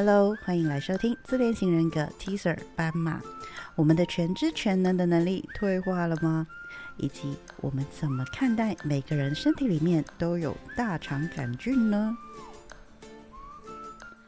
[0.00, 3.20] Hello，欢迎来收听自恋型人格 Teaser 斑马。
[3.74, 6.46] 我们的全知全能的能力退化了吗？
[6.98, 12.16] 以及我们怎么看待每个人身体里面都有大肠杆菌呢？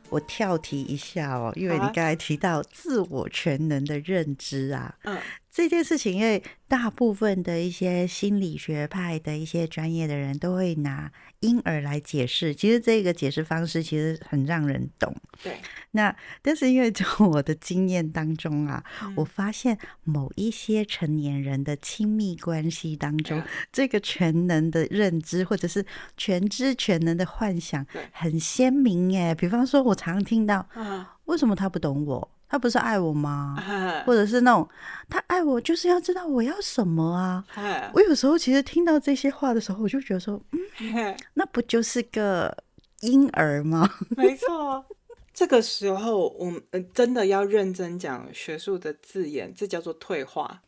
[0.09, 5.16] 我跳题一下哦，因为你刚才提到自我全能的认知啊，嗯，
[5.52, 11.10] 这件事情，因为大部分的一些心理学派的一些专业的人都会拿
[11.40, 15.12] 婴儿来解释，其实这个解释方式其实很让人懂。
[15.42, 15.58] 对，
[15.91, 25.84] 那但是因为从 我的经验当中啊，嗯我发现某一些成年人的亲密关系当中嗯，这个全能的认知或者是
[26.16, 29.34] 全知全能的幻想很鲜明耶。
[29.34, 32.30] 比方说，我常听到，啊为什么他不懂我？
[32.50, 33.56] 他不是爱我吗？
[33.64, 34.68] 啊 或者是那种
[35.08, 37.45] 他爱我，就是要知道我要什么啊。
[37.54, 40.38] 啊我有时候其实听到这些话的时候，我就觉得说，
[40.80, 42.55] 嗯， 那不就是个
[43.00, 43.88] 婴儿吗？
[44.16, 44.84] 没错。
[45.32, 50.60] 这个时候，我们呃真的要认真讲学术的字眼，这叫做退化，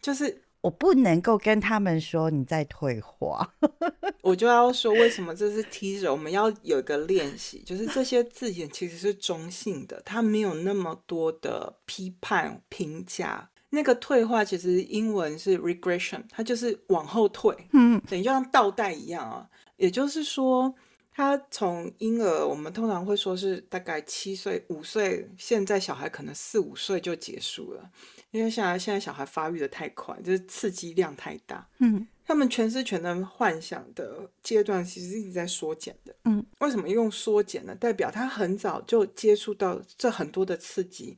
[0.00, 3.54] 就是我不能够跟他们说你在退化。
[4.22, 13.48] 我就要说为什么这是 teaser，我们要有一个练习，就是这些字眼其实是中性的，它没有那么多的批判评价。
[13.70, 19.46] 那个退化其实英文是 regression，它就是往后退，嗯，等于就像倒带一样啊。
[19.76, 20.74] 也就是说，
[21.12, 27.90] 他从婴儿，我们通常会说是大概七岁、五岁，现在小孩可能四五岁就结束了，
[28.36, 31.66] 因为现在现在小孩发育的太快，就是刺激量太大。
[31.78, 36.12] 嗯他们全知全能幻想的阶段其实一直在缩减的。
[36.24, 37.72] 嗯，为什么用缩减呢？
[37.76, 41.16] 代表他很早就接触到这很多的刺激，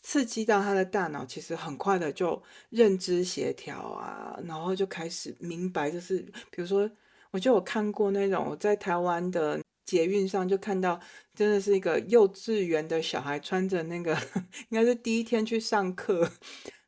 [0.00, 2.40] 刺激到他的大脑，其实很快的就
[2.70, 6.18] 认知协调啊，然后就开始明白，就是
[6.52, 6.88] 比如说，
[7.32, 9.60] 我就有看过那种我在台湾的
[9.94, 11.00] 捷运上就看到，
[11.34, 14.12] 真的是一个幼稚园的小孩穿着那个，
[14.68, 16.28] 应该是第一天去上课，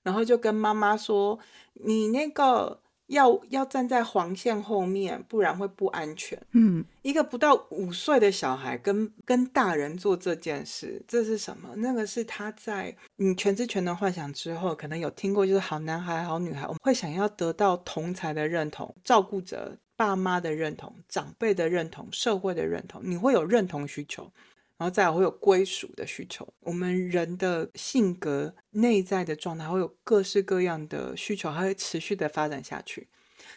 [0.02, 1.38] 然后就跟妈妈说
[1.86, 11.72] ：“你那个要要站在黄线后面，不然会不安全。”嗯一个不到五岁的小孩跟跟大人做这件事，这是什么？
[11.76, 24.30] 那个是他在你全知全能幻想之后，可能有听过，就是好男孩、好女孩，我们会想要得到同才的认同、照顾者、爸妈的认同、长辈的认同、社会的认同，你会有认同需求。
[24.78, 33.08] 然后再来会有归属的需求，我们人的性格内在的状态会有各式各样的需求，还会持续的发展下去。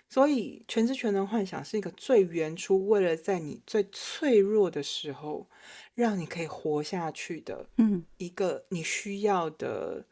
[0.07, 5.49] 所以，全知全能幻想是一个最原初，为了在你最脆弱的时候，
[5.93, 10.05] 让你可以活下去的嗯一个你需要的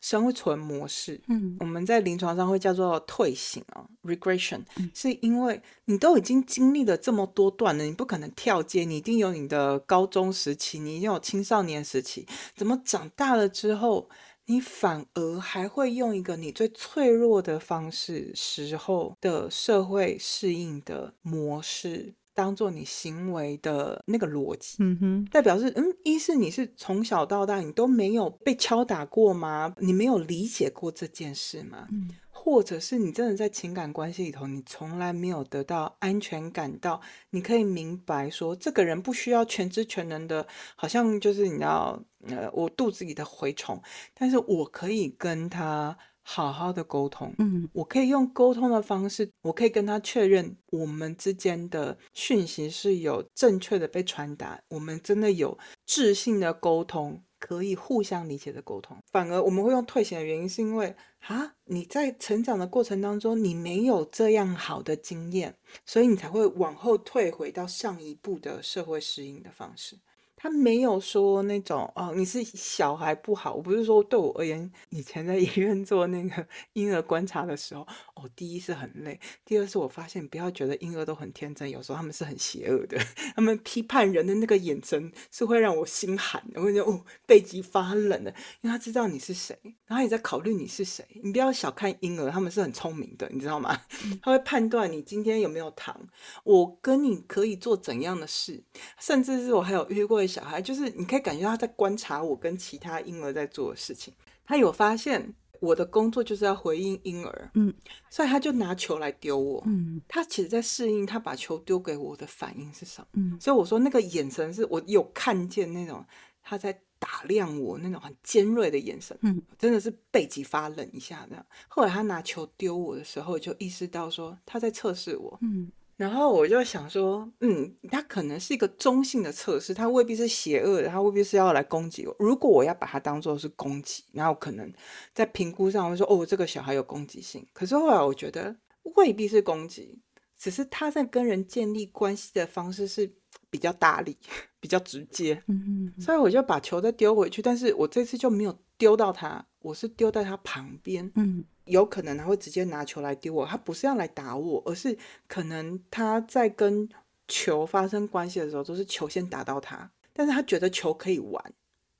[0.00, 1.20] 生存模式。
[1.28, 14.08] 嗯我们在临床上会叫做退行啊，regression，、嗯是因为你都已经经历了这么多段了，你不可能跳阶，你一定有你的高中时期，你一定有青少年时期，怎么长大了之后，
[14.46, 24.76] 你反而还会用一个你最脆弱的方式时候的社会适应的模式，当做你行为的那个逻辑。
[24.78, 29.74] 嗯哼，代表是，嗯，一是你是从小到大你都没有被敲打过吗？
[29.78, 31.86] 你没有理解过这件事吗？
[31.92, 32.10] 嗯
[32.42, 36.98] 或者是你真的在情感关系里头，你从来没有得到安全感到，
[37.28, 43.78] 你可以明白说，这个人不需要全知全能的，好像就是你要，呃，我肚子里的蛔虫，
[44.14, 45.94] 但是我可以跟他
[46.32, 58.96] 好好的沟通，嗯我可以用沟通的方式，我可以跟他确认我们之间的讯息是有正确的被传达，我们真的有智性的沟通，可以互相理解的沟通。
[59.10, 60.94] 反而我们会用退行的原因，是因为
[61.26, 69.98] 啊，你在成长的过程当中，你没有这样好的经验，所以你才会往后退回到上一步的社会适应的方式。
[70.42, 73.52] 他没有说那种哦，你是小孩不好。
[73.52, 77.82] 我不是说对我而言，以前在医院做那个 婴儿观察的时候，
[78.14, 82.98] 哦，第一是很累，第二是我发现不要觉得婴儿都很天真，有时候他们是很邪恶的，
[83.36, 88.30] 他们批判人的那个眼神是会让我心寒的，我会觉得哦背脊发冷的，
[88.62, 89.54] 因为他知道你是谁，
[89.84, 91.04] 然后也在考虑你是谁。
[91.22, 93.78] 你不要小看婴儿，他们是很聪明的，你知道吗？
[94.22, 96.08] 他会判断你今天有没有糖，
[96.44, 98.64] 我跟你可以做怎样的事，
[98.98, 104.14] 甚至是我还有遇过的小孩，就是你可以感觉到他在观察我跟其他婴儿在做的事情，
[104.46, 107.74] 他有发现我的工作就是要回应婴儿，嗯，
[108.08, 110.00] 所以他就拿球来丢我，嗯。
[110.08, 113.38] 他其实在适应他把球丢给我的反应是什么，嗯。
[113.40, 116.02] 所以我说那个眼神是我有看见那种
[116.42, 121.44] 他在打量我那种很尖锐的眼神，嗯，真的是背脊发冷一下这样。
[121.68, 132.16] 后来他拿球丢我的时候，就意识到说他在测试我，嗯然后我就想说，嗯，它可能是一个中性的测试，它未必是邪恶的，它未必是要来攻击我。
[132.18, 134.72] 如果我要把它当做是攻击，然后可能
[135.12, 137.46] 在评估上会说，哦，这个小孩有攻击性。
[137.52, 138.56] 可是后来我觉得
[138.96, 140.00] 未必是攻击，
[140.38, 143.12] 只是他在跟人建立关系的方式是
[143.50, 144.16] 比较大力、
[144.58, 145.42] 比较直接。
[145.48, 151.10] 嗯所以我就把球再丢回去，但是我这次就没有丢到他，我是丢在他旁边。
[151.14, 154.98] 嗯有可能他会直接拿球来丢我，他不是要来打我，而是
[155.28, 156.88] 可能他在跟
[157.28, 161.52] 球发生关系的时候，都是球先打到他，但是他觉得球可以玩，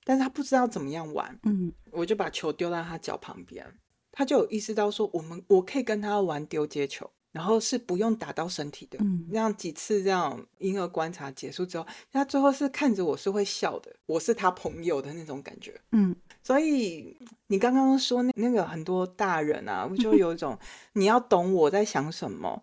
[0.03, 3.65] 但是他不知道怎么样玩，嗯我就把球丢在他脚旁边，
[4.11, 15.81] 他就有意识到说，我们我可以跟他玩丢接球，然后是不用打到身体的，嗯这样几次这样婴儿观察结束之后，他最后是看着我是会笑的，我是他朋友的那种感觉。
[15.93, 17.17] 嗯所以
[17.49, 20.59] 你刚刚说那那个很多大人啊，我就有一种
[20.95, 22.63] 你要懂我在想什么。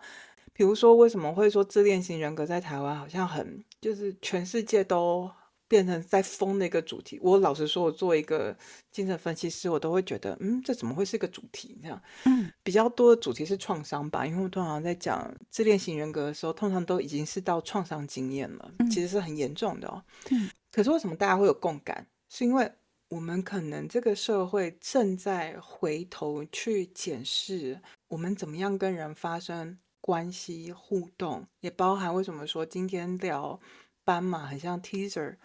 [0.53, 5.29] 比如说，为什么会说自恋型人格在台湾好像很就是全世界都
[5.67, 7.19] 变成在疯的一个主题？
[7.21, 8.55] 我老实说，我作为一个
[8.91, 11.77] 精神分析师，我都会觉得，嗯，这怎么会是个主题？
[11.81, 20.03] 这样嗯比较多的主题是创伤吧，因为我通常在讲自恋型人格的时候，通常都已经是到创伤经验了，嗯其实是很严重的哦。
[20.31, 22.07] 嗯可是为什么大家会有共感？
[22.29, 22.71] 是因为
[23.09, 33.59] 我们可能这个社会正在回头去检视我们怎么样跟人发生关系互动，也包含为什么说今天聊
[34.03, 35.35] 斑马很像 teaser，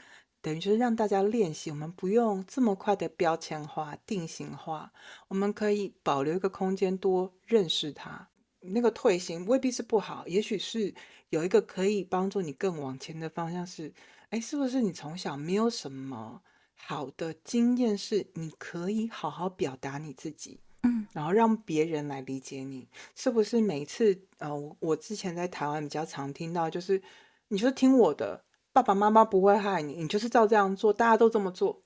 [0.42, 4.92] 等于就是让大家练习，我们不用这么快的标签化、定型化，
[5.28, 8.28] 我们可以保留一个空间，多认识它。
[8.60, 10.94] 那个退行未必是不好，也许是
[11.30, 13.92] 有一个可以帮助你更往前的方向是，
[14.30, 16.42] 哎，是不是你从小没有什么
[16.74, 22.88] 好的经验，是你可以好好表达你自己，嗯然后让别人来理解你？
[23.16, 27.02] 是不是每一次，呃，我我之前在台湾比较常听到，就是
[27.48, 31.82] 你就是听我的，爸爸妈妈不会害你，你就是照这样做，大家都这么做。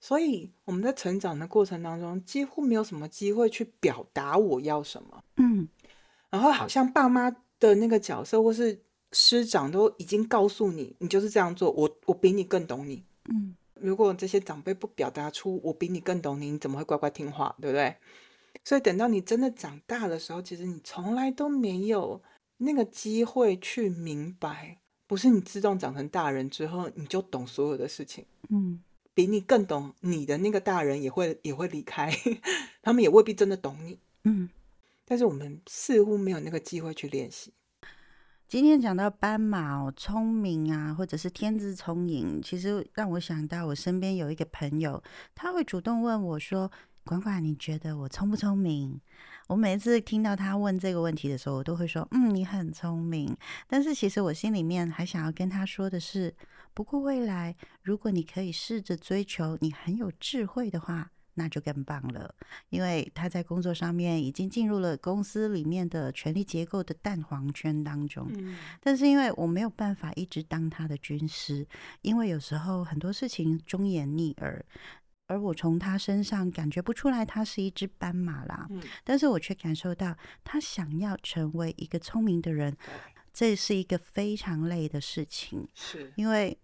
[0.00, 5.24] 所以我们在成长的过程当中，几乎没有什么机会去表达我要什么。
[5.36, 5.68] 嗯
[6.28, 8.78] 然后好像爸妈的那个角色或是
[9.12, 13.04] 师长都已经告诉你，你就是这样做，我我比你更懂你。
[13.30, 17.96] 嗯如果这些长辈不表达出我比你更懂你，你怎么会乖乖听话，对不对？
[18.64, 22.22] 所以等到你真的长大的时候，其实你从来都没有
[22.58, 28.24] 那个机会去明白，不是你自动长成大人之后你就懂所有的事情。
[28.48, 28.80] 嗯
[29.14, 32.12] 比你更懂你的那个大人也会也会离开，
[32.82, 33.98] 他们也未必真的懂你。
[34.24, 34.50] 嗯。
[35.06, 37.54] 但是我们似乎没有那个机会去练习。
[38.46, 45.02] 今天讲到斑马哦，聪明啊，或者是天资聪颖，其实让我想到我身边有一个朋友，
[45.34, 46.70] 他会主动问我说
[47.04, 49.00] ：“管管，你觉得我聪不聪明？”
[49.46, 53.36] 我每次听到他问这个问题的时候，我都会说：“嗯，你很聪明。”
[53.68, 56.34] 但是其实我心里面还想要跟他说的是，
[56.74, 62.34] 不过未来如果你可以试着追求你很有智慧的话，那就更棒了。
[62.70, 68.26] 因为他在工作上面已经进入了公司里面的权力结构的蛋黄圈当中。
[68.34, 71.66] 嗯但是因为我没有办法一直当他的军师，
[72.02, 74.64] 因为有时候很多事情忠言逆耳，
[75.26, 82.76] 而我从他身上感觉不出来他是一只斑马啦，嗯，但是我却感受到他想要成为一个聪明的人，
[83.32, 86.56] 这是一个非常累的事情，是，因为。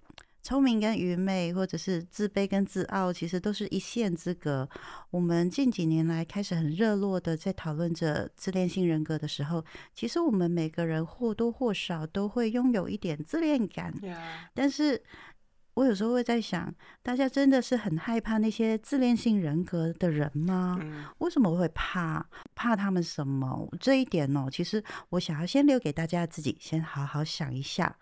[0.45, 4.69] 聪明跟愚昧，或者是自卑跟自傲，其实都是一线之隔。
[5.11, 9.65] 我们近几年来开始很热络的在讨论着自恋性人格的时候，
[9.95, 15.01] 其实我们每个人或多或少都会拥有一点自恋感，呀，但是
[15.75, 20.79] 我有时候会在想，大家真的是很害怕那些自恋性人格的人吗？
[20.83, 22.27] 嗯为什么会怕？
[22.55, 23.69] 怕他们什么？
[23.81, 27.97] 这一点哦，其实我想要先留给大家自己先好好想一下。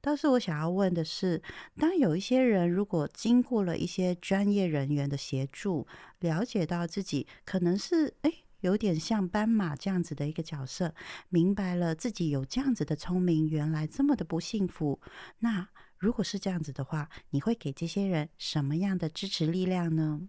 [0.00, 1.42] 但是我想要问的是，
[1.76, 5.86] 当有一些人如果经过了一些专业人员的协助，
[6.20, 10.94] 了解到自己可能是诶有点像斑马这样子的一个角色，
[11.28, 15.00] 明白了自己有这样子的聪明，原来这么的不幸福，
[15.40, 20.28] 那如果是这样子的话，你会给这些人什么样的支持力量呢？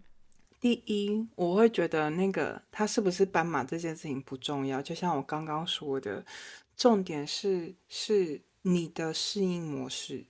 [0.60, 6.24] 第一，我会觉得那个他是不是斑马这件事情不重要，就像我刚刚说的，
[6.76, 10.26] 重点是是你的适应模式。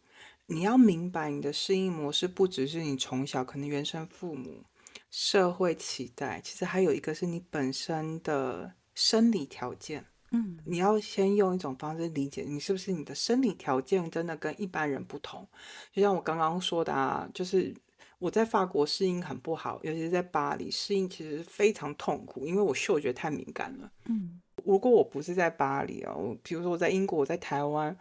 [0.47, 4.65] 你要明白，你的适应模式不只是你从小可能原生父母、
[5.11, 10.05] 社会期待，其实还有一个是你本身的生理条件。
[10.31, 15.47] 嗯你要先用一种方式理解你是不是你的生理条件真的跟一般人不同。
[15.93, 17.75] 就像我刚刚说的啊，就是
[18.19, 23.91] 我在法国适应很不好，尤其是在巴黎适应其实非常痛苦，因为我嗅觉太敏感了。
[24.07, 27.97] 嗯如果我不是在巴黎啊，我比如说我在英国，我在台湾，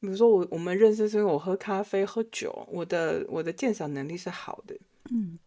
[0.00, 4.76] 比如说我我们认识是因为我喝咖啡喝酒，我的我的鉴赏能力是好的，
[5.10, 5.38] 嗯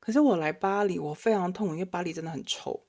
[0.00, 2.80] 可是我来巴黎，我非常痛苦，因为巴黎真的很臭，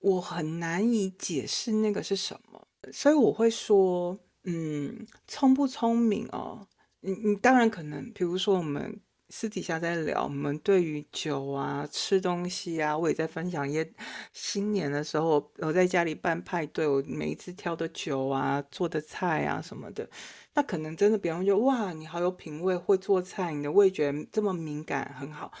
[0.00, 6.66] 我很难以解释那个是什么，所以我会说，嗯，聪不聪明哦？
[7.00, 13.90] 你你当然可能，比如说我们私底下在聊，我们对于酒啊、吃东西啊，我也在分享一些
[14.32, 20.08] 新年的时候，我在家里办派对，我每一次挑的酒啊、做的菜啊什么的，
[20.54, 25.52] 那可能真的别人就哇，你好有品味，会做菜，你的味觉这么敏感，很好。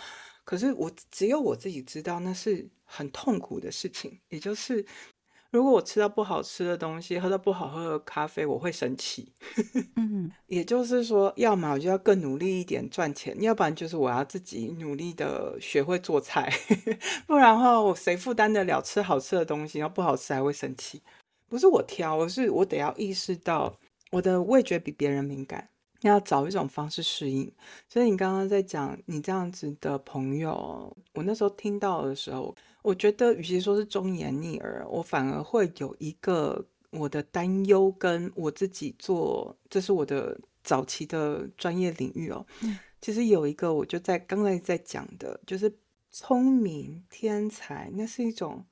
[0.50, 4.18] 可是我只有我自己知道，那是很痛苦的事情。
[4.30, 4.84] 也就是，
[5.52, 9.32] 如果我吃到不好吃的东西，喝到不好喝的咖啡，我会生气。
[9.94, 16.52] 嗯也就是说，要么我就要更努力一点赚钱，要不然就是我要自己努力的学会做菜，
[17.28, 21.00] 不然的话，我谁负担得了吃好吃的东西，然后不好吃还会生气。
[21.48, 23.78] 不是我挑，而是我得要意识到
[24.10, 25.69] 我的味觉比别人敏感。
[26.08, 27.50] 要找一种方式适应，
[27.88, 42.46] 所以你刚刚在讲你这样子的朋友，我那时候听到的时候，我觉得与其说是忠言逆耳，我反而会有一个我的担忧，跟我自己做，这是我的早期的专业领域哦。
[42.62, 45.74] 嗯其实有一个，我就在刚才在讲的，就是
[46.10, 48.62] 聪明天才，那是一种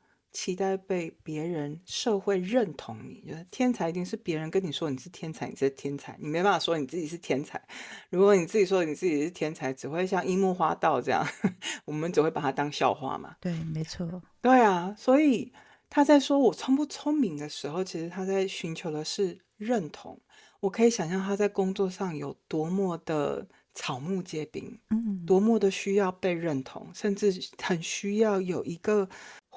[0.40, 3.28] 期待被别人社会认同你。
[3.28, 7.60] 就是天才一定是别人跟你说你是天才，你是天才，你没办法说你自己是天才。
[8.08, 11.26] 如果你自己说你自己是天才，只会像樱木花道这样，
[11.84, 13.34] 我们只会把它当笑话嘛。
[13.40, 15.52] 对，没错，对啊，所以
[15.90, 20.20] 他在说我聪不聪明的时候，其实他在寻求的是认同。
[20.60, 29.08] 我可以想象他在工作上有多么的草木皆兵，嗯多么的需要被认同，甚至很需要有一个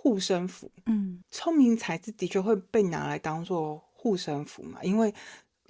[0.02, 0.72] 护身符。
[0.88, 5.14] 嗯聪明才智的确会被拿来当做护身符嘛，因为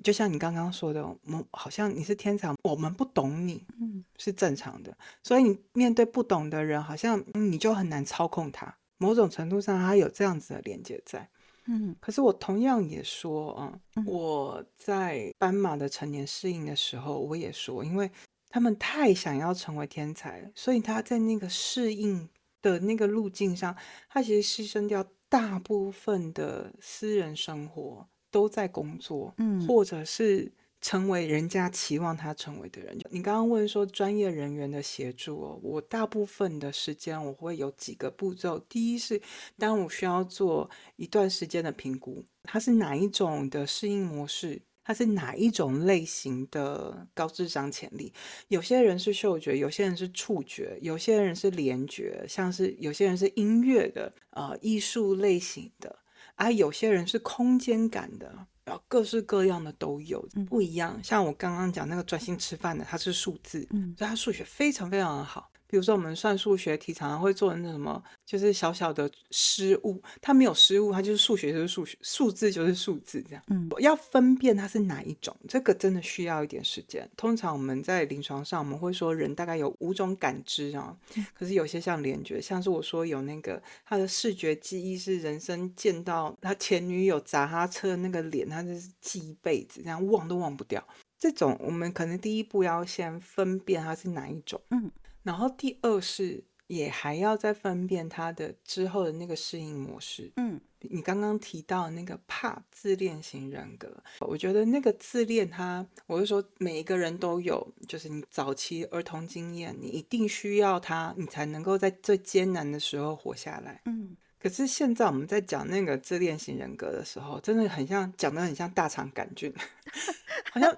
[0.02, 8.74] 就像你刚刚说的，我们好像你是天才，我们不懂你嗯是正常的，所以你面对不懂的人，好像嗯你就很难操控他。
[8.98, 11.28] 某种程度上，他有这样子的连接在。
[11.66, 18.10] 嗯可是我同样也说，嗯，嗯我在斑马的成年适应的时候，我也说，因为
[18.50, 22.28] 他们太想要成为天才，所以他在那个适应
[22.62, 23.76] 的那个路径上，
[24.10, 30.52] 他其实牺牲掉大部分的私人生活，都在工作，嗯或者是
[30.82, 32.98] 成为人家期望他成为的人。
[33.12, 38.58] 你刚刚问说专业人员的协助哦，我大部分的时间我会有几个步骤。
[38.68, 39.22] 第一是，
[39.58, 44.64] 当我需要做一段时间的评估，它是哪一种的适应模式。
[44.84, 48.12] 它是哪一种类型的高智商潜力？
[48.48, 56.00] 有些人是嗅觉，有些人是触觉，有些人是联觉，像是有些人是音乐的，呃，艺术类型的，
[56.36, 58.28] 啊，有些人是空间感的，
[58.66, 61.00] 然后各式各样的都有，嗯不一样。
[61.04, 65.50] 像我刚刚讲那个专心吃饭的，他是数字，嗯所以他数学非常非常的好。
[65.68, 73.44] 比如说我们算数学题常常会做那什么，就是小小的失误，他没有失误，他就是数学就是数学，数字就是数字这样。
[73.48, 77.10] 嗯要分辨它是哪一种，这个真的需要一点时间。
[77.18, 80.96] 通常我们在临床上，我们会说人大概有五种感知啊，
[81.34, 90.82] 可是有些像联觉，像是我说有那个他的视觉记忆是人生见到他前女友砸他车的那个脸，他就是记一辈子，这样忘都忘不掉。
[91.20, 94.90] 这种我们可能第一步要先分辨它是哪一种，嗯，
[95.24, 113.82] 然后第二是也还要再分辨他的之后的那个适应模式，嗯你刚刚提到那个怕自恋型人格，我觉得那个自恋他，我是说每一个人都有，就是你早期儿童经验，你一定需要他，你才能够在最艰难的时候活下来。
[113.86, 119.54] 嗯可是现在我们在讲那个自恋型人格的时候，真的很像讲的很像大肠杆菌，
[120.52, 120.76] 好像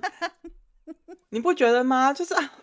[1.29, 2.11] 你不觉得吗？
[2.11, 2.53] 就是啊，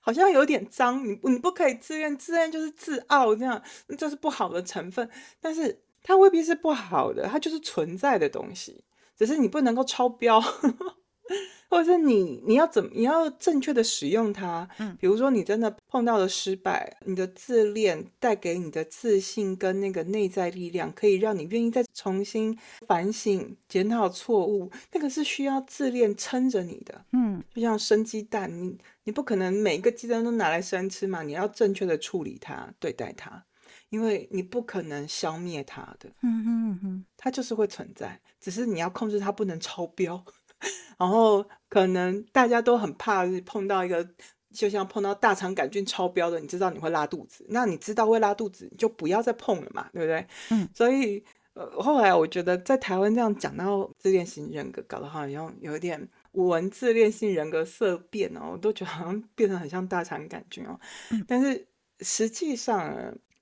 [0.00, 3.62] 好像有点脏，你你不可以自愿，自愿就是自傲，这样
[3.96, 5.08] 这是不好的成分。
[5.40, 8.84] 但是它未必是不好的，它就是存在的东西，
[9.16, 10.42] 只是你不能够超标。
[11.70, 27.04] 或者是你你要怎么你要正确的使用它，嗯比如说你真的碰到了失败，你的自恋带给你的自信跟那个内在力量，可以让你愿意再重新反省、检讨错误，那个是需要自恋撑着你的。
[27.12, 33.44] 嗯就像生鸡蛋，你你不可能每一个鸡蛋都拿来生吃嘛，你要正确的处理它、对待它，
[33.90, 40.24] 因为你不可能消灭它的，嗯嗯嗯它就是会存在，只是你要控制它不能超标。
[40.98, 44.08] 然后可能大家都很怕碰到一个，
[44.52, 50.26] 就像碰到大肠杆菌超标的，你知道你会拉肚子，那你知道会拉肚子，你就不要再碰了嘛，对不对？
[50.50, 51.22] 嗯，所以
[51.54, 60.78] 呃，后来我觉得在台湾这样讲到自恋型人格，搞得好像有一点文自恋性人格色变哦，我都觉得好像变得很像大肠杆菌哦。
[61.26, 61.66] 但是
[62.00, 62.96] 实际上，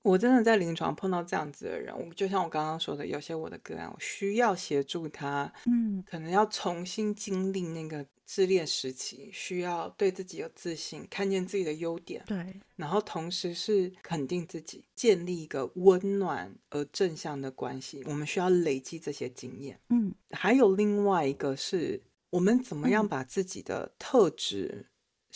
[0.07, 18.01] 我真的在临床碰到这样子的人，我就像我刚刚说的，有些我的个案，我需要协助他，嗯可能要重新经历那个自恋时期，需要对自己有自信，看见自己的优点，对，然后同时是肯定自己，建立一个温暖而正向的关系。
[18.05, 19.77] 我们需要累积这些经验。
[19.89, 24.85] 嗯还有另外一个是，我们怎么样嗯把自己的特质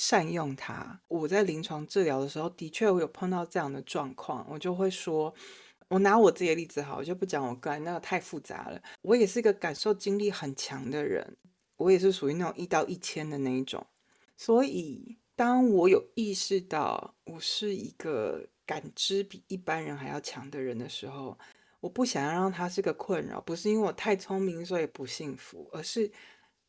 [0.02, 1.00] 善用它。
[1.08, 5.32] 我在临床治疗的时候，的确我有碰到这样的状况，我就会说。
[5.90, 8.82] 我拿我自己的例子好，我就不讲我个人，那个太复杂了。
[9.02, 11.36] 我也是一个感受经历很强的人，
[11.76, 13.86] 我也是属于那种一到一千的那一种。
[14.38, 21.38] 所以，当我有意识到我是一个感知比一般人还要强的人的时候，
[21.82, 26.10] 我不想要让他是个困扰，不是因为我太聪明所以不幸福，而是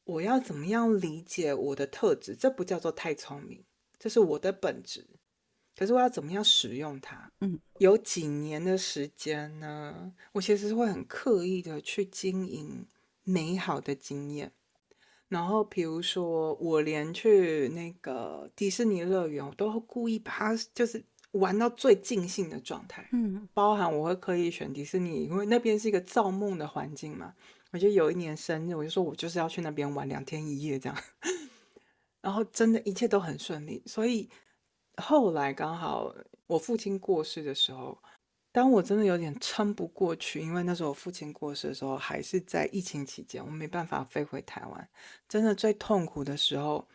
[0.05, 3.65] 我要怎么样理解我的特质，这不叫做太聪明，
[3.99, 5.07] 这是我的本质。
[5.75, 7.33] 可是我要怎么样使用它？
[7.41, 12.87] 嗯，有几年的时间呢，我其实会很刻意的去经营
[13.25, 14.53] 美好的经验。
[15.29, 23.09] 然后，比如说，我连去那个迪士尼乐园，我都会故意把它就是玩到最尽兴的状态。
[23.13, 27.33] 嗯包含我会刻意选迪士尼，因为那边是一个造梦的环境嘛。
[27.73, 30.97] 我就有一年生日，我就说我就是要去那边玩两天一夜这样，
[32.23, 33.83] 然后真的一切都很顺利。
[33.87, 34.29] 所以
[34.99, 36.15] 后来刚好
[36.47, 37.99] 我父亲过世的时候，
[38.53, 44.89] 当我真的有点撑不过去，因为那时候我父亲过世的时候还是在疫情期间，我没办法飞回台湾，
[45.29, 46.87] 真的最痛苦的时候。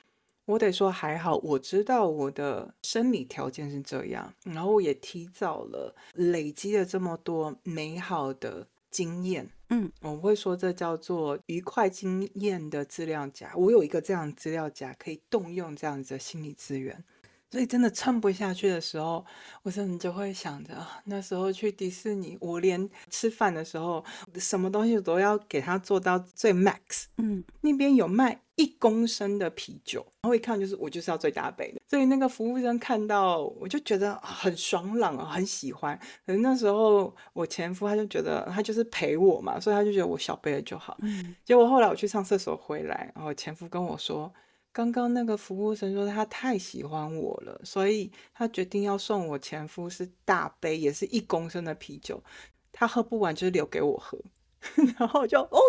[0.46, 9.50] 我得说还好，我知道我的生理条件是这样，然后我也提早了累积了这么多美好的经验。
[9.70, 13.51] 嗯，我会说这叫做愉快经验的资料夹。
[13.56, 17.03] 我有一个这样资料夹，可以动用这样子的心理资源。
[17.50, 19.25] 所以真的撑不下去的时候，
[19.63, 24.04] 我真的就会想着啊，那时候去迪士尼，我连吃饭的时候，
[24.36, 27.06] 什么东西都要给他做到最 max。
[27.17, 35.98] 嗯那边有卖一公升的啤酒，然后一看就是我就是要最大杯的，所以那个服务生看到我就觉得啊很爽朗啊，很喜欢。
[36.26, 40.98] 可是那时候我前夫他就觉得他就是陪我嘛，所以他就觉得我小杯的就好。
[41.02, 44.34] 嗯结果后来我去上厕所回来，然后前夫跟我说，
[44.78, 52.24] 刚刚那个服务生说他太喜欢我了，所以他决定要送我前夫是大杯，也是一公升的啤酒，
[52.72, 54.16] 他喝不完就是留给我喝。
[55.00, 55.60] 然后就哦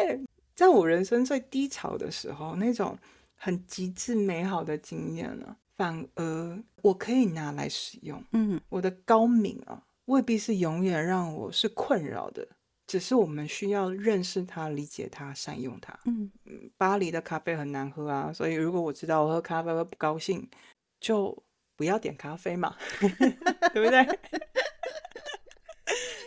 [0.00, 0.20] 耶！
[0.56, 2.98] 在我人生最低潮的时候，那种
[3.36, 8.20] 很极致美好的经验呢，反而我可以拿来使用。
[8.32, 12.48] 嗯我的高敏啊，未必是永远让我是困扰的，
[12.88, 15.96] 只是我们需要认识它、理解它、善用它。
[16.06, 16.32] 嗯
[16.76, 20.48] 巴黎的咖啡很难喝啊，所以如果我知道我喝咖啡会不高兴，
[20.98, 21.44] 就
[21.76, 24.04] 不要点咖啡嘛， 对不对？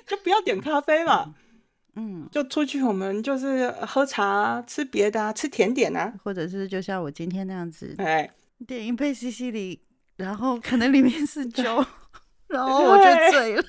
[0.06, 1.34] 就不要点咖啡嘛，
[1.96, 8.30] 嗯，就出去我们就是喝茶啊、吃别的啊、吃甜点啊，或者是就像我今天那样子，哎，
[8.68, 9.82] 点一杯西西里，
[10.18, 11.64] 然后可能里面是酒，
[12.48, 13.64] 然后我就醉了。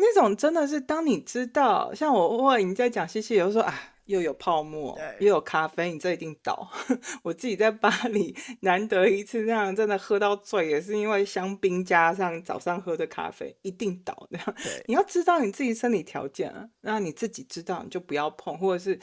[0.00, 3.74] 那种真的是当你知道，像我偶尔你在讲西西，有时候啊。
[4.06, 6.68] 又有泡沫，又有咖啡，你这一定倒。
[7.22, 14.36] 我自己在巴黎难得一次这样真的喝到醉，也是因为香槟加上早上喝的咖啡，一定倒的。
[14.64, 18.98] 对，你要知道你自己身体条件啊，那你自己知道你就不要碰，或者是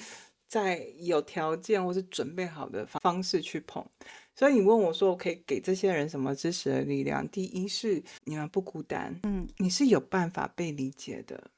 [0.46, 3.90] 在有条件或是准备好的方方式去碰。
[4.38, 7.28] 所以你问我说，我可以给这些人什么支持的力量？
[7.30, 11.50] 第一是你们不孤单，嗯你是有办法被理解的，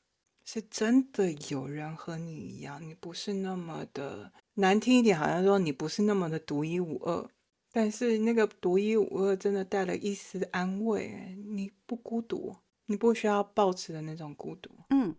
[0.46, 7.30] 是真的有人和你一样，你不是那么的难听一点，好像说你不是那么的独一无二。
[7.72, 14.72] 但是那个独一无二真的带了一丝安慰，哎你不孤独，你不需要抱持的那种孤独。
[14.90, 15.14] 嗯，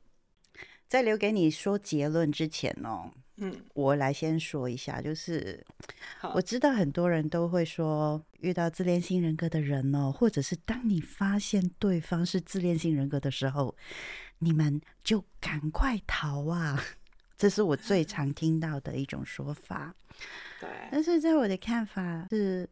[0.91, 5.65] 在留给你说结论之前哦，嗯，我来先说一下，就是
[6.35, 13.77] 我知道很多人都会说，遇到自恋性人格的人哦，或者是当你发现对方是自恋性人格的时候，
[14.41, 16.83] 你们就赶快逃啊！
[17.39, 19.95] 这是我最常听到的一种说法。
[20.61, 22.69] 对，但是在我的看法是，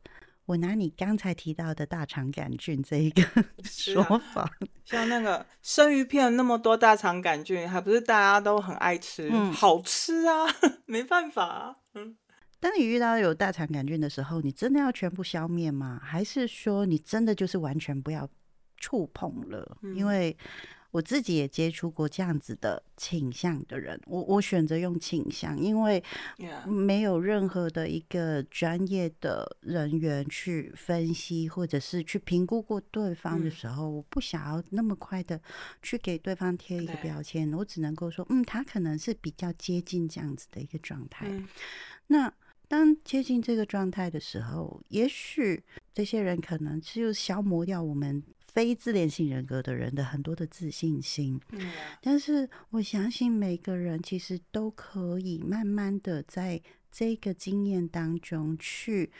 [0.49, 3.23] 我拿你刚才提到的大肠杆菌这一个
[3.63, 4.51] 说法，
[4.83, 10.47] 像那个生鱼片那么多大肠杆菌，还不是大家都很爱吃，嗯好吃啊，
[10.87, 11.77] 没办法啊。
[11.93, 12.17] 嗯，
[12.59, 16.01] 当你遇到有大肠杆菌的时候，你真的要全部消灭吗？
[16.03, 18.27] 还是说你真的就是完全不要
[18.79, 19.77] 触碰了？
[19.83, 20.35] 嗯因为
[20.91, 26.03] 我自己也接触过这样子的倾向的人，我我选择用倾向，因为
[26.67, 33.51] 没有任何的一个专业的人员去分析或者是去评估过对方的嗯。
[33.51, 35.41] 时候，我不想要那么快的
[35.83, 41.27] 去给对方贴一个标签，我只能够说，嗯，他可能是比较接近这样子的一个状态。
[41.29, 41.47] 嗯。
[42.07, 42.33] 那
[42.67, 48.23] 当接近这个状态的时候，也许这些人可能就消磨掉我们
[48.59, 51.41] 非自恋性人格的人的很多的自信心。
[51.53, 51.71] 嗯
[52.03, 59.13] 但是我相信每个人其实都可以慢慢的在这个经验当中去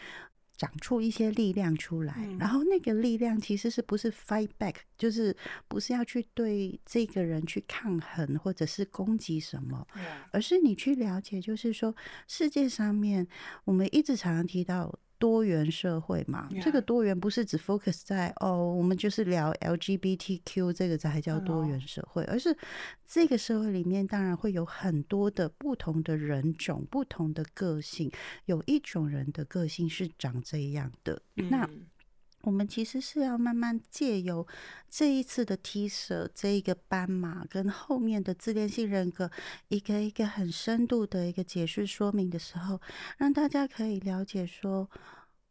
[0.57, 5.37] 长出一些力量出来，嗯然后那个力量其实是不是 fight back，就是
[5.69, 9.87] 不是要去对这个人去抗衡或者是攻击什么
[10.33, 11.95] 而是你去了解，就是说
[12.27, 13.25] 世界上面
[13.67, 22.57] 我们一直常常提到多元社会嘛这个多元不是只 focus 在哦，我们就是聊 LGBTQ 这个才叫多元社会，而是
[23.07, 28.11] 这个社会里面当然会有很多的不同的人种、不同的个性，
[28.47, 31.69] 有一种人的个性是长这样的，那。
[32.49, 34.47] 嗯我们其实是要慢慢借由
[34.89, 39.31] 这一次的 T 社这一个斑马跟后面的自恋性人格
[39.69, 42.81] 一个一个很深度的一个解释说明的时候，
[43.19, 44.91] 让大家可以了解说，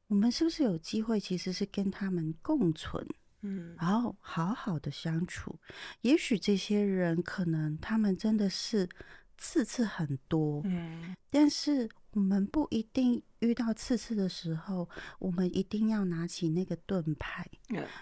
[0.08, 3.08] 我们是不是有机会其实是跟他们共存，
[3.44, 5.60] 嗯然后好好的相处。
[6.02, 8.90] 也许这些人可能他们真的是
[9.38, 17.48] 次次很多，嗯但是我们不一定遇到刺刺的时候，我们一定要拿起那个盾牌。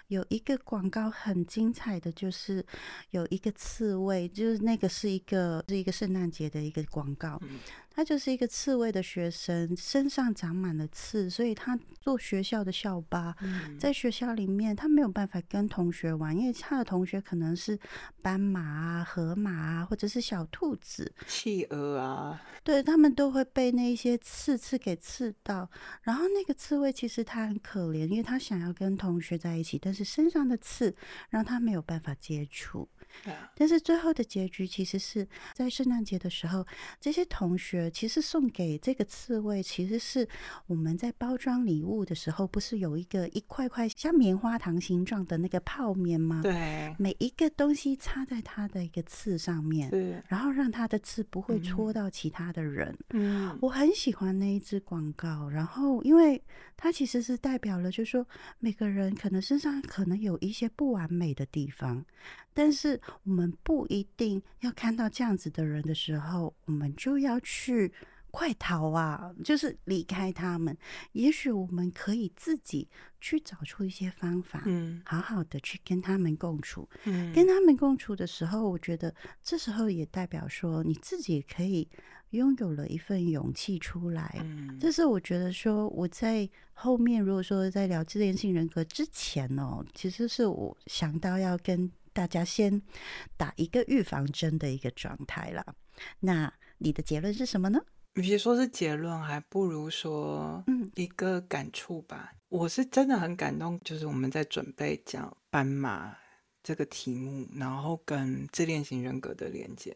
[0.07, 2.65] 有一个广告很精彩的，就是
[3.09, 13.35] 有一个刺猬，就是那个是一个是一个圣诞节的一个广告嗯，他就是一个刺猬的学生，身上长满了刺，所以他做学校的校巴。
[13.41, 17.77] 嗯在学校里面，他没有办法跟同学玩，因为他的同学可能是
[18.21, 25.69] 斑马啊、河马啊，或者是小兔子，企鹅啊，对他们都会被那一些些刺刺给刺到，
[26.03, 30.95] 然后那个刺猬其实它很可怜，因为它想要跟同学在一起，但是身上的刺
[31.29, 32.87] 让它没有办法接触。
[33.55, 36.65] 但是最后的结局其实是在圣诞节的时候，
[36.99, 40.27] 这些同学其实送给这个刺猬，其实是
[40.67, 46.41] 我们在包装礼物的时候，不是有一个一块块像棉花糖形状的那个泡面吗？
[46.41, 49.89] 对，每一个东西插在它的一个刺上面，
[50.27, 52.95] 然后让它的刺不会嗯戳到其他的人。
[53.11, 56.41] 嗯我很喜欢那一支广告，然后因为
[56.75, 58.27] 它其实是代表了，就是说
[58.59, 62.05] 每个人可能身上可能有一些不完美的地方，
[62.55, 67.91] 但是我们不一定要看到这样子的人的时候，我们就要去
[68.31, 70.75] 快逃啊，就是离开他们。
[71.11, 72.87] 也许我们可以自己
[73.19, 76.87] 去找出一些方法，嗯好好的去跟他们共处。
[77.03, 79.13] 嗯，跟他们共处的时候，我觉得
[79.43, 81.87] 这时候也代表说你自己可以
[82.31, 84.37] 拥有了一份勇气出来。
[84.43, 92.81] 嗯这是我觉得说我在后面如果说在聊自恋性人格之前哦，其实是我想到要跟大家先
[93.35, 95.65] 打一个预防针的一个状态啦。
[96.21, 97.81] 那你的结论是什么呢？
[98.13, 102.31] 与其说是结论，还不如说嗯一个感触吧。
[102.47, 106.15] 我是真的很感动，就是我们在准备讲斑马
[106.63, 109.93] 这个题目，然后跟自恋型人格的连接，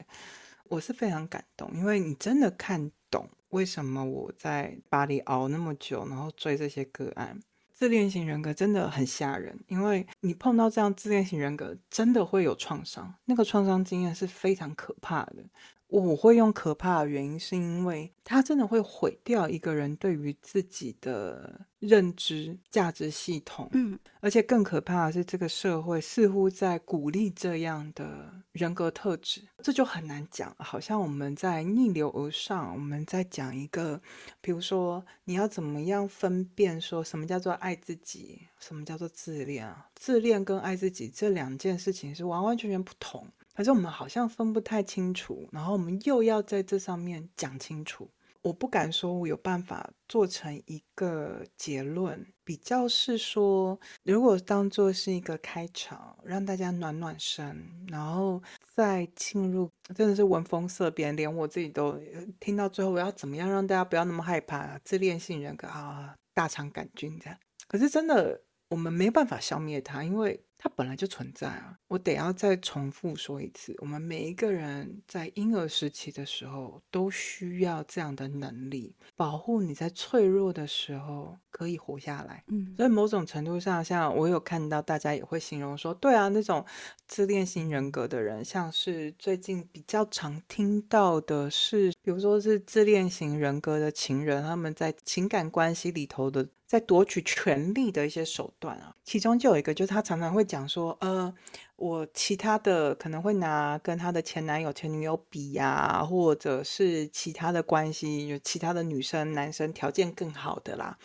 [0.66, 7.40] 我是非常感动，因为你真的看懂为什么我在巴黎熬那么久，然后追这些个案。
[7.80, 15.36] 自恋型人格真的很吓人，因为你碰到这样自恋型人格，真的会有创伤，那个创伤经验是非常可怕的。
[15.90, 23.68] 我会用可怕的原因，是因为它真的会毁掉一个人对于自己的认知、价值系统。
[23.74, 30.54] 嗯而且更可怕的是，这个社会似乎在鼓励这样的人格特质，这就很难讲。
[30.60, 34.00] 好像我们在逆流而上，我们在讲一个，
[34.42, 39.88] 比如说你要怎么样分辨说什么叫做爱自己，什么叫做自恋啊？
[39.96, 43.26] 自恋跟爱自己这两件事情是完完全全不同。
[43.60, 48.10] 可是我们好像分不太清楚，然后我们又要在这上面讲清楚。
[48.42, 58.42] 我不敢说我有办法做成一个结论，比较是说，如果当做是一个开场，让大家暖暖身，然后
[58.74, 62.00] 再进入，真的是闻风色变，连我自己都
[62.40, 67.38] 听到最后，我要怎么样让大家不要那么害怕自恋性人格啊，大肠杆菌这样。
[67.68, 71.80] 可是真的，我们没有办法消灭它，因为它本来就存在啊。
[71.88, 82.44] 我得要再重复说一次，我们每一个人在婴儿时期的时候都需要这样的能力，保护你在脆弱的时候可以活下来。
[82.48, 86.64] 嗯所以某种程度上，像我有看到大家也会形容说，对啊，那种
[87.08, 101.34] 自恋型人格的人，像是最近比较常听到的是，比如说是自恋型人格的情人，他们在情感关系里头的在夺取权力的一些手段啊，其中就有一个，就是他常常会讲说，呃，
[101.78, 111.00] 我其他的可能会拿跟他的前男友、前女友比呀、或者是其他的关系，有其他的女生、男生条件更好的啦。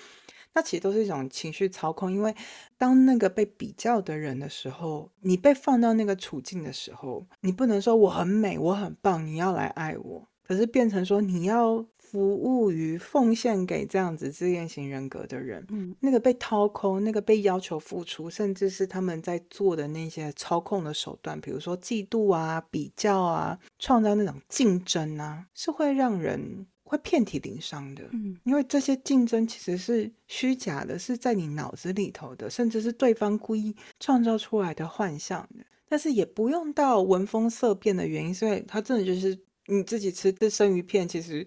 [0.52, 2.36] 那其实都是一种情绪操控，因为
[2.76, 28.04] 当那个被比较的人的时候，你被放到那个处境的时候，你不能说我很美，我很棒，你要来爱我，可是变成说你要服务于、奉献给这样子自恋型人格的人，嗯那个被掏空，那个被要求付出，甚至是他们在做的那些操控的手段，比如说嫉妒啊、比较啊，创造那种竞争啊，是会让人会遍体鳞伤的。
[28.12, 35.64] 嗯因为这些竞争其实是虚假的，是在你脑子里头的，甚至是对方故意创造出来的幻象的。
[35.88, 41.46] 但是也不用到闻风色变的原因，所以他真的就是你自己吃这生鱼片，其实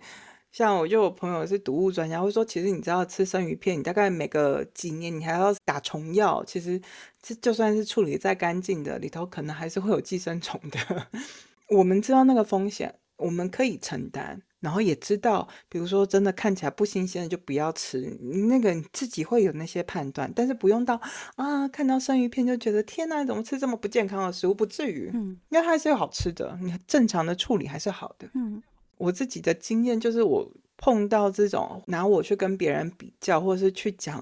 [0.52, 6.82] 像我就有朋友是毒物专家，会说，其实你知道吃生鱼片，你大概每个几年你还要打虫药，其实
[7.22, 11.08] 这就算是处理再干净的，里头可能还是会有寄生虫的。
[11.70, 18.02] 我们知道那个风险，我们可以承担，然后也知道，比如说真的看起来不新鲜的就不要吃，
[18.48, 21.00] 那个你自己会有那些判断，但是不用到
[21.36, 24.56] 啊看到生鱼片就觉得天哪，怎么吃这么不健康的食物？
[24.56, 28.28] 不至于，嗯因为它还是有好吃的，你正常的处理还是好的。
[28.34, 28.64] 嗯
[28.98, 34.20] 我自己的经验就是，我碰到这种拿我去跟别人比较，或者是去讲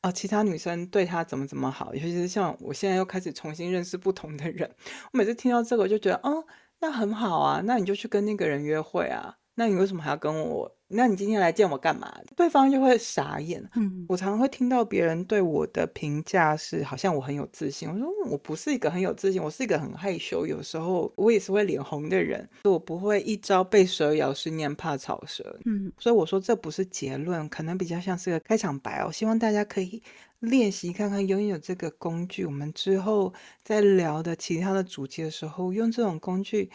[0.00, 4.70] 啊、其他女生对她怎么怎么好，尤其是像我现在又开始重新认识不同的人，
[5.12, 6.44] 我每次听到这个，我就觉得，哦，
[6.80, 10.72] 那很好啊，那你就去跟那个人约会啊，那你为什么还要跟我？
[10.86, 12.08] 那你今天来见我干嘛？
[12.36, 13.68] 对方就会傻眼。
[13.74, 17.90] 嗯我常常会听到别人对我的评价是，好像我很有自信。
[17.90, 22.48] 我说嗯我不是一个很有自信，我是一个很害羞，有时候我也是会脸红的人。
[22.62, 25.58] 我不会一朝被蛇咬，十年怕草蛇。
[25.64, 29.10] 嗯所以我说这不是结论，可能比较像是个开场白哦。
[29.10, 30.00] 希望大家可以
[30.38, 36.70] 练习看看，拥有这个工具，我们之后在聊的其他的主题的时候，用这种工具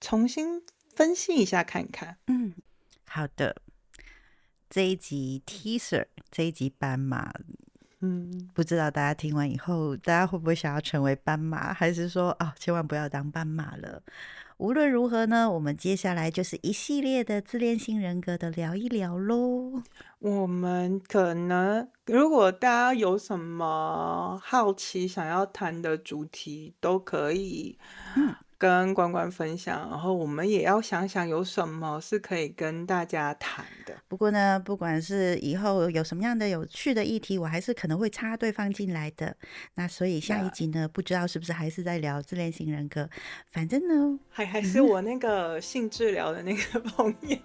[0.00, 0.62] 重新
[0.94, 2.16] 分析一下看看。
[2.26, 2.54] 嗯，
[3.06, 3.56] 好的。
[4.70, 7.30] 这一集 teaser，这一集斑马，
[8.00, 14.02] 嗯，不知道大家听完以后，大家会不会想要成为斑马，还是说啊，千万不要当斑马了？
[14.56, 19.82] 无论如何呢，我们接下来就是一系列的自恋性人格的聊一聊喽。
[20.20, 27.76] 我们可能如果大家有什么好奇想要谈的主题，都可以
[28.16, 33.92] 嗯跟关关分享，然后我们也要想想有什么是可以跟大家谈的。
[34.06, 39.36] 不过呢，不管是以后有什么样的有趣的议题，我还是可能会插对方进来的。
[39.74, 43.10] 那所以下一集呢，不知道是不是还是在聊自恋型人格。
[43.50, 47.38] 反正呢，还还是我那个性治疗的那个 朋友，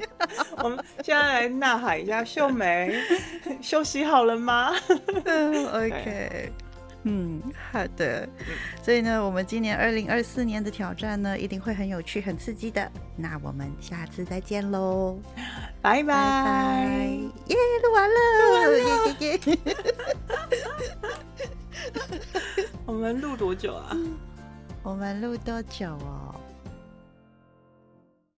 [0.64, 2.90] 我们现在来呐喊一下，秀梅，
[3.60, 4.72] 休息好了吗？
[5.26, 6.50] 嗯，OK，
[7.04, 7.40] 嗯，
[7.70, 8.28] 好的。
[8.82, 12.90] 所以呢，我们今年二零二四年的挑战呢，一定会很有趣、很刺激的。
[13.16, 15.18] 那我们下次再见喽，
[15.80, 16.84] 拜拜拜！
[17.46, 18.18] 耶，录完了，
[18.78, 19.58] 耶耶耶！
[22.86, 23.96] 我们录多久啊？
[24.82, 26.34] 我们录多久哦？